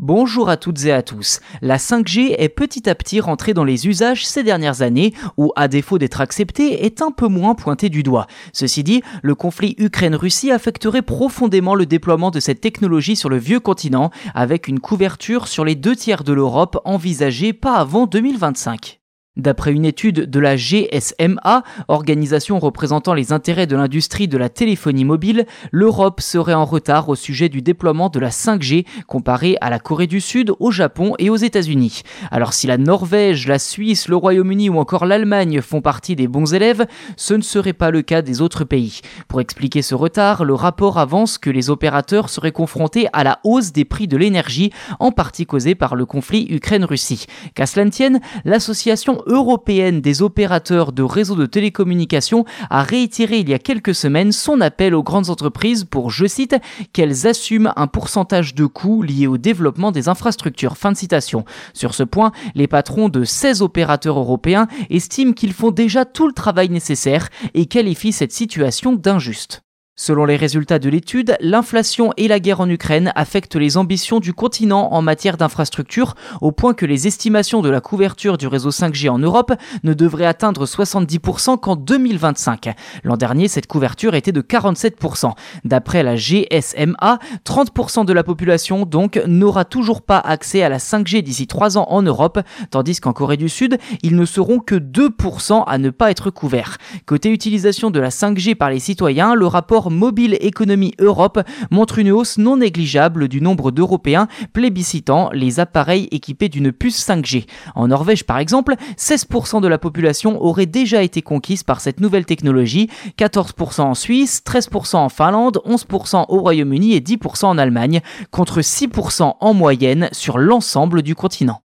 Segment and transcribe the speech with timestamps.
[0.00, 1.40] Bonjour à toutes et à tous.
[1.60, 5.66] La 5G est petit à petit rentrée dans les usages ces dernières années, ou à
[5.66, 8.28] défaut d'être acceptée, est un peu moins pointée du doigt.
[8.52, 13.58] Ceci dit, le conflit Ukraine-Russie affecterait profondément le déploiement de cette technologie sur le vieux
[13.58, 18.97] continent, avec une couverture sur les deux tiers de l'Europe envisagée pas avant 2025.
[19.38, 25.04] D'après une étude de la GSMA, organisation représentant les intérêts de l'industrie de la téléphonie
[25.04, 29.78] mobile, l'Europe serait en retard au sujet du déploiement de la 5G comparé à la
[29.78, 32.02] Corée du Sud, au Japon et aux États-Unis.
[32.32, 36.52] Alors si la Norvège, la Suisse, le Royaume-Uni ou encore l'Allemagne font partie des bons
[36.52, 36.86] élèves,
[37.16, 39.02] ce ne serait pas le cas des autres pays.
[39.28, 43.70] Pour expliquer ce retard, le rapport avance que les opérateurs seraient confrontés à la hausse
[43.70, 47.26] des prix de l'énergie, en partie causée par le conflit Ukraine-Russie.
[47.54, 53.54] Qu'à cela tienne, l'association européenne des opérateurs de réseaux de télécommunications a réitéré il y
[53.54, 56.56] a quelques semaines son appel aux grandes entreprises pour, je cite,
[56.92, 60.76] qu'elles assument un pourcentage de coûts liés au développement des infrastructures.
[60.76, 61.44] Fin de citation.
[61.74, 66.32] Sur ce point, les patrons de 16 opérateurs européens estiment qu'ils font déjà tout le
[66.32, 69.62] travail nécessaire et qualifient cette situation d'injuste.
[70.00, 74.32] Selon les résultats de l'étude, l'inflation et la guerre en Ukraine affectent les ambitions du
[74.32, 79.10] continent en matière d'infrastructure, au point que les estimations de la couverture du réseau 5G
[79.10, 82.76] en Europe ne devraient atteindre 70% qu'en 2025.
[83.02, 85.32] L'an dernier, cette couverture était de 47%.
[85.64, 91.22] D'après la GSMA, 30% de la population donc n'aura toujours pas accès à la 5G
[91.22, 92.38] d'ici 3 ans en Europe,
[92.70, 96.78] tandis qu'en Corée du Sud, ils ne seront que 2% à ne pas être couverts.
[97.04, 102.10] Côté utilisation de la 5G par les citoyens, le rapport Mobile Economy Europe montre une
[102.10, 107.46] hausse non négligeable du nombre d'Européens plébiscitant les appareils équipés d'une puce 5G.
[107.74, 112.26] En Norvège par exemple, 16% de la population aurait déjà été conquise par cette nouvelle
[112.26, 118.00] technologie, 14% en Suisse, 13% en Finlande, 11% au Royaume-Uni et 10% en Allemagne,
[118.30, 121.60] contre 6% en moyenne sur l'ensemble du continent.